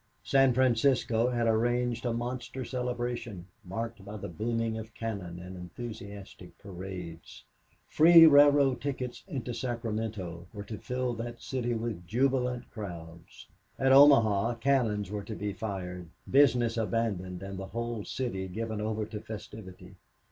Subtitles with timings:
[0.23, 6.57] San Francisco had arranged a monster celebration marked by the booming of cannon and enthusiastic
[6.57, 7.43] parades.
[7.87, 13.45] Free railroad tickets into Sacramento were to fill that city with jubilant crowds.
[13.77, 19.05] At Omaha cannons were to be fired, business abandoned, and the whole city given over
[19.05, 19.97] to festivity.